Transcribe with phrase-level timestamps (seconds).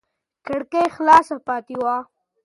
[0.45, 1.95] کړکۍ خلاصه پاتې وه.